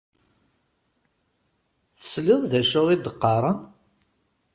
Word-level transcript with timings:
Tesliḍ 1.99 2.41
d 2.51 2.53
acu 2.59 2.81
i 2.93 2.97
d-qqaṛen? 2.97 3.59